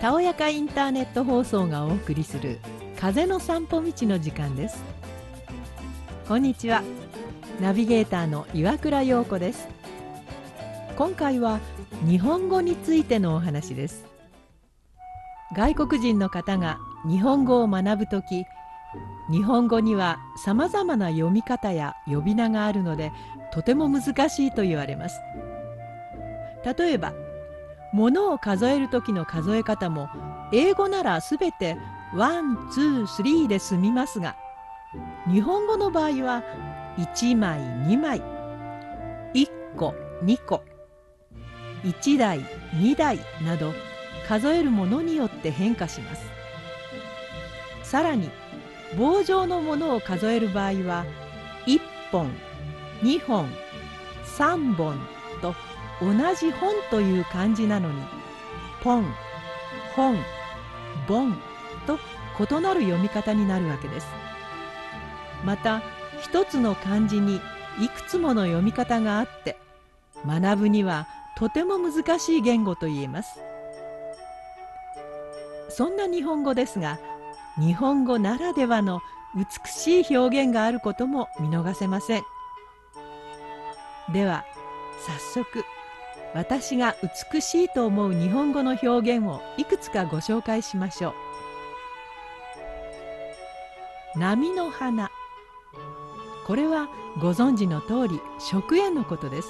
[0.00, 2.60] たおやかインターネット放送がお送りする
[3.00, 4.84] 風の散歩道の時間です。
[6.28, 6.84] こんにちは。
[7.60, 9.66] ナビゲーターの岩倉陽子です。
[10.96, 11.58] 今回は
[12.08, 14.06] 日本語についてのお話です。
[15.56, 18.44] 外国人の方が日本語を学ぶとき
[19.30, 23.10] 日本語にはさまざまな読み方や呼び名があるので
[23.52, 25.20] とても難しいと言われます。
[26.64, 27.12] 例えば
[27.98, 30.08] 物を数える時の数え方も
[30.52, 31.76] 英語ならすべて
[32.14, 34.36] one、two、three で済みますが
[35.26, 36.44] 日本語の場合は
[36.96, 38.22] 1枚、2枚
[39.34, 40.62] 1個、2個
[41.82, 42.40] 1台、
[42.74, 43.74] 2台など
[44.28, 46.22] 数えるものによって変化します。
[47.82, 48.30] さらに
[48.96, 51.04] 棒状のものを数える場合は
[51.66, 51.80] 1
[52.12, 52.30] 本、
[53.02, 53.50] 2本、
[54.24, 54.98] 3本
[55.42, 55.54] と
[56.00, 58.02] 同じ本という漢字なのに
[58.82, 59.06] ポン、
[59.96, 60.16] 本、
[61.08, 61.36] ボン
[61.86, 61.98] と
[62.38, 64.06] 異なる読み方になるわけです。
[65.44, 65.82] また
[66.22, 67.40] 一つの漢字に
[67.80, 69.56] いくつもの読み方があって
[70.26, 73.40] 学ぶにはとても難しい言語と言えます。
[75.68, 76.98] そんな日本語ですが
[77.56, 79.00] 日本語ならではの
[79.36, 82.22] 美しい表現があることも見逃せません。
[84.12, 84.44] では
[85.06, 85.64] 早速
[86.34, 86.94] 私が
[87.32, 91.14] 美しいと思う日本語の表現をいくつかご紹介しましょ
[94.16, 94.18] う。
[94.18, 95.10] 波の花。
[96.46, 96.88] これは
[97.20, 99.48] ご存知の通り食塩のことです。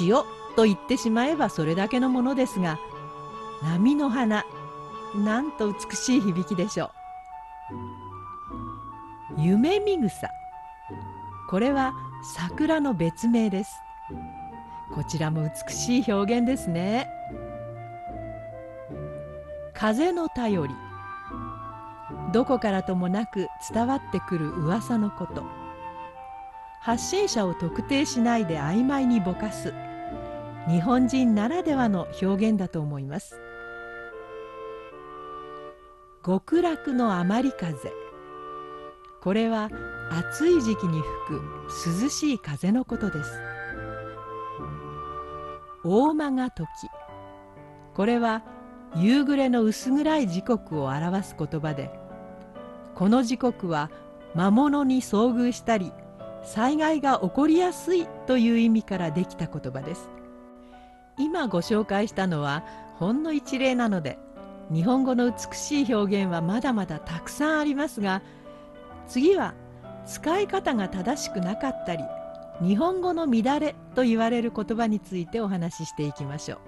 [0.00, 0.22] 塩
[0.56, 2.78] と言ってしまえばそれだけのものですが
[3.62, 4.44] 波の花。
[5.14, 6.90] なんと美しい響きでしょ
[9.36, 9.40] う。
[9.40, 10.28] 夢見草。
[11.48, 11.94] これは
[12.34, 13.83] 桜の別名です。
[14.94, 17.10] こちらも美しい表現ですね。
[19.74, 20.74] 風の頼り。
[22.32, 25.42] どこからともなく伝わってくる噂のこと。
[26.80, 29.74] 発信者を特定しないで曖昧にぼかす。
[30.68, 33.40] 日本人ならではの表現だと思います。
[36.24, 37.92] 極楽の余り風。
[39.20, 39.70] これは
[40.10, 43.53] 暑い時期に吹く涼しい風のことです。
[45.84, 46.90] 大間が時。
[47.94, 48.42] これは
[48.96, 51.90] 夕暮れの薄暗い時刻を表す言葉で
[52.94, 53.90] この時刻は
[54.34, 55.92] 魔物に遭遇したり
[56.42, 60.10] 災害が起こりやすいという意味からできた言葉です。
[61.18, 62.64] 今ご紹介したのは
[62.98, 64.18] ほんの一例なので
[64.72, 68.22] 日本語の美しい表現はまだまだたくさんありますが
[69.06, 69.54] 次は
[70.06, 72.02] 使い方が正しくなかったり
[72.62, 76.58] 日本語の乱れと言われる言葉についてお話ししていきましょう。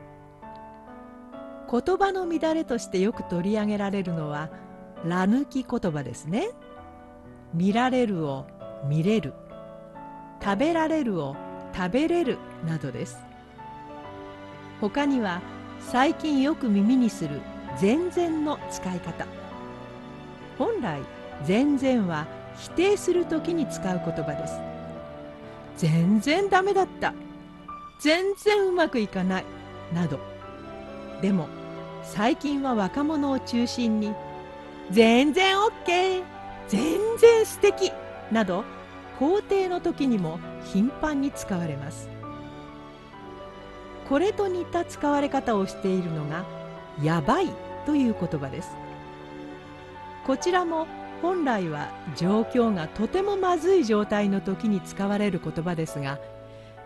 [1.80, 4.50] 言葉の乱れとしてよく取り上げられるのは
[5.04, 6.48] ら抜き言葉ですね。
[7.54, 8.46] 見られるを
[8.88, 9.34] 見れる。
[10.42, 11.36] 食べられるを
[11.74, 13.18] 食べれるなどです。
[14.80, 15.40] 他には
[15.80, 17.40] 最近よく耳にする
[17.78, 19.26] 全然の使い方。
[20.58, 21.00] 本来
[21.44, 22.26] 全然は
[22.56, 24.75] 否定する時に使う言葉です。
[25.76, 27.12] 全然ダメだった。
[28.00, 29.44] 全然うまくいかない。
[29.94, 30.18] など。
[31.20, 31.48] でも
[32.02, 34.14] 最近は若者を中心に
[34.90, 36.22] 全然 OK
[36.68, 37.92] 全然素敵。
[38.30, 38.64] など
[39.18, 42.08] 肯定の時にも頻繁に使われます。
[44.08, 46.44] これと似た使われ方をしているのが
[47.02, 47.48] やばい
[47.86, 48.76] という言葉です。
[50.26, 50.86] こちらも
[51.26, 56.20] 本来は状況がとてもまずい状態の時に使われる言葉ですが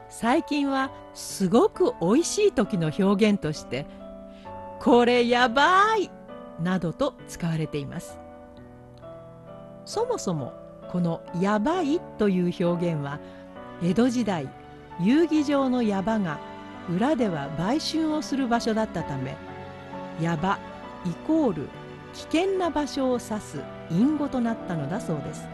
[0.09, 3.85] 最近はすごくおいしい時の表現として
[4.81, 6.11] 「これやばい!」
[6.59, 8.19] などと使われています
[9.85, 10.55] そもそも
[10.91, 13.21] この「やばい」という表現は
[13.83, 14.49] 江戸時代
[15.01, 16.39] 遊戯場の矢場が
[16.89, 19.37] 裏では売春をする場所だったため
[20.19, 20.59] 矢場
[21.05, 21.69] イコール
[22.15, 25.49] 危険な場所を指す隠語となったのだそうです。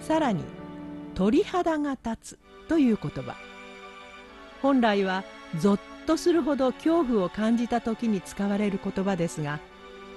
[0.00, 0.44] さらに
[1.14, 2.38] 鳥肌が立つ
[2.68, 3.34] という言葉。
[4.62, 5.24] 本来は
[5.58, 9.60] ゾッとするほど恐怖を感じた時に使われる言葉ですが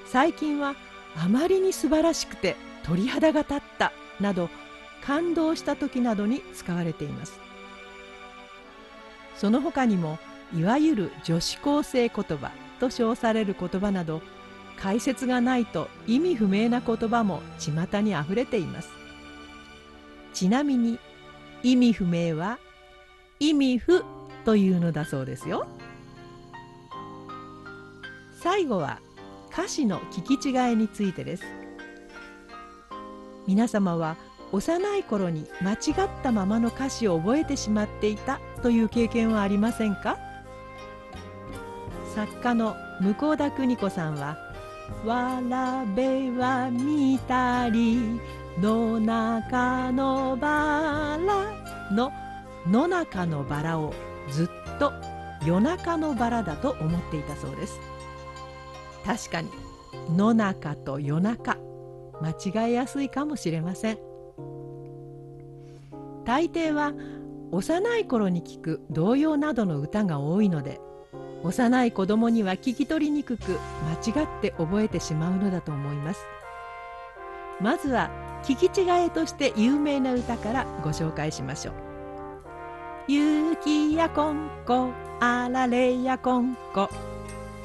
[0.06, 0.76] 最近は
[1.16, 4.50] あまりに素晴らしくて鳥肌が立ったなど
[5.04, 7.40] 感動した時などに使われています。
[9.36, 10.20] その他にも
[10.56, 14.22] いわゆる女子高生言葉と称される言葉など
[14.82, 18.90] 解説がないと意味不明な言葉も巷にあふれています。
[20.34, 20.98] ちなみに
[21.62, 22.58] 意味不明は
[23.40, 24.04] 意味不
[24.44, 25.68] というのだそうですよ。
[28.40, 29.00] 最後は
[29.54, 31.44] 歌詞の聞き違いについてです。
[33.46, 34.18] 皆様は
[34.52, 40.18] 幼い頃に間違ったままの歌詞を覚えてしまっていたという経験はありませんか？
[42.16, 44.38] 作家の向田邦子さんは
[45.06, 48.20] 「わらべは見たり
[48.60, 51.52] 野中のバラ」
[51.92, 52.12] の
[52.68, 53.94] 「野中のバラ」を
[54.30, 54.48] ずっ
[54.78, 54.92] と
[55.46, 57.80] 夜中のバラだと思っていたそうです。
[59.04, 59.50] 確かに
[60.16, 61.58] 野中と夜中
[62.22, 63.98] 間違えやすいかもしれません。
[66.24, 66.94] 大抵は
[67.52, 70.80] 幼い頃に聞く童謡などの歌が多いので
[71.44, 73.58] 幼い子供には聞き取りにくく
[74.06, 76.22] 間違って覚えてしまうのだと思います。
[77.60, 78.10] まずは
[78.44, 81.74] 聞き違えとして有名な歌からご紹介しましょう
[83.12, 84.90] 「雪やこんこ
[85.20, 86.90] あられやこんこ」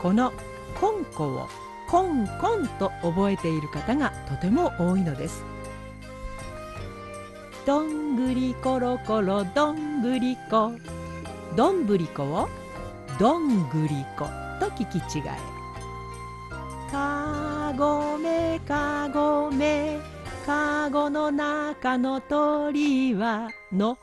[0.03, 0.33] この
[0.79, 1.49] 「こんこ」を
[1.89, 5.45] 「こんこん」と覚えている方がとても多いのです。
[7.65, 10.73] どんぐりころころどんぶりこ。
[11.57, 12.49] どんぶりこを
[13.19, 14.27] 「どんぐりこ。
[14.61, 16.91] と聞き違え。
[16.91, 19.99] かごめかごめ。
[20.45, 23.99] かごの中の鳥はの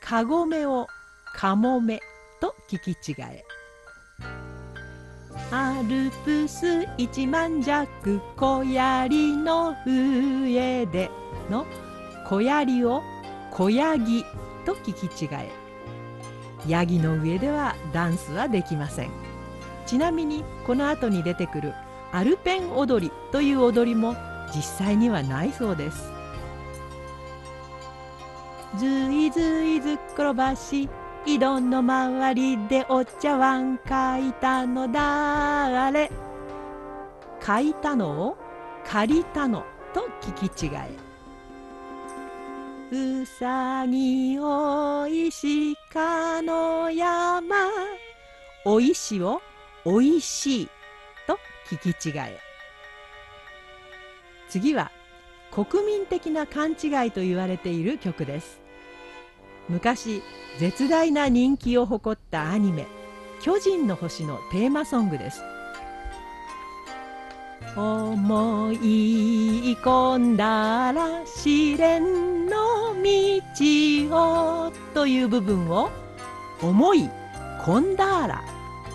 [0.00, 0.86] かごめを
[1.34, 2.00] かもめ
[2.40, 3.44] と聞き違え。
[5.50, 11.10] アルプス一万弱小槍の上で
[11.50, 11.66] の
[12.26, 13.02] 小槍を
[13.50, 14.24] 小ヤギ
[14.66, 15.67] と聞き違え。
[16.66, 19.10] ヤギの上ではダンスはできません。
[19.86, 21.72] ちなみにこの後に出てくる
[22.12, 24.16] アルペン踊りという踊りも
[24.54, 26.10] 実際にはないそうです。
[28.76, 30.88] ずいずいずっ転ばし
[31.24, 36.10] 井戸の周りでお茶碗書いたのだあれ。
[37.44, 38.36] 書いたのを
[38.84, 39.64] 借りたの
[39.94, 41.07] と聞き違え。
[42.90, 47.68] うさぎおいしかの山
[48.64, 49.42] おいしを
[49.84, 50.68] おいしい
[51.26, 51.38] と
[51.68, 52.40] 聞き違え。
[54.48, 54.90] 次は
[55.50, 58.58] 国民的な勘違いと言われている曲です。
[59.68, 60.22] 昔
[60.58, 62.86] 絶大な人気を誇ったアニメ
[63.42, 65.42] 「巨人の星」のテーマソングです。
[67.76, 75.90] 思い込んだら試練の道をという部分を
[76.62, 77.08] 思い
[77.60, 78.44] 込んだら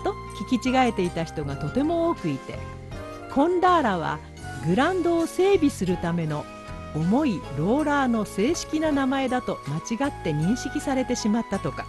[0.04, 0.14] と
[0.50, 2.58] 聞き違えていた人がとても多くいて
[3.32, 4.18] コンダーラは
[4.66, 6.44] グランドを整備するための
[6.94, 11.86] 重いローラーの正式な名前だと間違って認識されてしまったとか。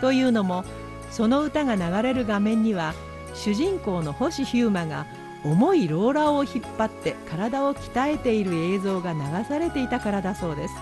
[0.00, 0.64] というのも
[1.10, 2.94] その歌が流れる画面には
[3.34, 5.06] 主人公の星ヒューマが
[5.46, 10.74] 重いローラーを引っ張って体を鍛えている映像が流されていたからだそうです。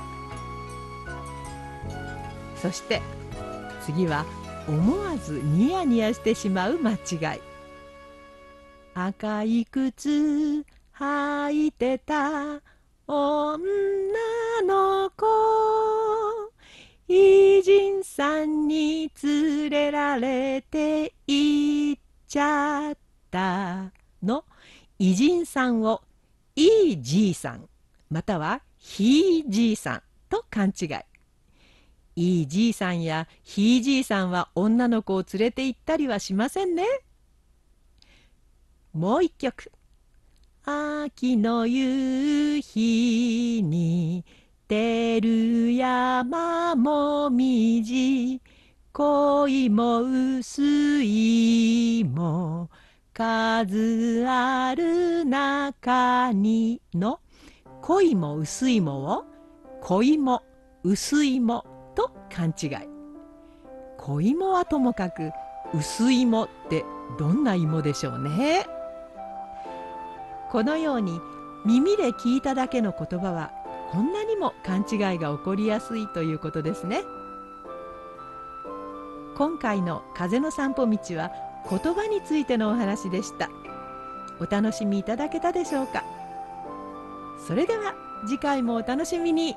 [2.63, 3.03] そして
[3.85, 4.25] 次は
[4.67, 7.41] 思わずニヤニヤしてしまう間違い。
[8.95, 10.65] 赤い靴
[10.99, 12.63] 履いてた
[13.07, 13.59] 女
[14.67, 15.27] の子。
[17.07, 22.97] 偉人さんに連れられて行っちゃっ
[23.31, 24.04] た。
[25.07, 26.01] 偉人さんを
[26.57, 27.69] いいじいさん
[28.09, 30.89] またはひいじいさんと勘違い。
[32.17, 36.87] いいじいさんやひいじいさんは女の子を連れて行ったりはしませんね。
[38.95, 39.71] もう一曲。
[40.65, 44.25] 秋の夕日に
[44.69, 48.41] 照る山もみじ
[48.95, 50.01] 恋も
[50.39, 52.71] 薄いも
[53.15, 57.21] 数ある中にの
[57.81, 59.25] 濃いも薄いもを
[59.83, 60.43] 濃いも
[60.83, 62.71] 薄いもと勘違い。
[63.99, 65.31] 濃いもはともかく
[65.73, 66.85] 薄いもって
[67.17, 68.67] どんな芋でしょうね。
[70.51, 71.21] このように
[71.65, 73.53] 耳で聞いただけの言葉は
[73.93, 77.03] こんなにも勘違いが起こりやすいということですね。
[79.37, 81.31] 今回の風の散歩道は
[81.69, 83.49] 言葉についてのお話でした。
[84.41, 86.05] お楽しみいただけたでしょうか？
[87.47, 87.95] それでは
[88.27, 89.57] 次回もお楽しみに。